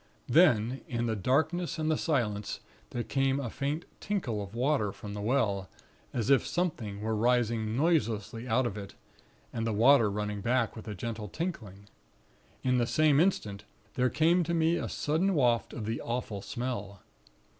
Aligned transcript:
Then, 0.27 0.81
in 0.87 1.05
the 1.05 1.15
darkness 1.15 1.77
and 1.77 1.91
the 1.91 1.95
silence, 1.95 2.59
there 2.89 3.03
came 3.03 3.39
a 3.39 3.51
faint 3.51 3.85
tinkle 3.99 4.41
of 4.41 4.55
water 4.55 4.91
from 4.91 5.13
the 5.13 5.21
well, 5.21 5.69
as 6.11 6.31
if 6.31 6.43
something 6.43 7.01
were 7.01 7.15
rising 7.15 7.77
noiselessly 7.77 8.47
out 8.47 8.65
of 8.65 8.75
it, 8.79 8.95
and 9.53 9.67
the 9.67 9.71
water 9.73 10.09
running 10.09 10.41
back 10.41 10.75
with 10.75 10.87
a 10.87 10.95
gentle 10.95 11.27
tinkling. 11.27 11.87
In 12.63 12.79
the 12.79 12.87
same 12.87 13.19
instant, 13.19 13.63
there 13.93 14.09
came 14.09 14.43
to 14.45 14.55
me 14.55 14.75
a 14.75 14.89
sudden 14.89 15.35
waft 15.35 15.71
of 15.71 15.85
the 15.85 16.01
awful 16.01 16.41
smell. 16.41 17.01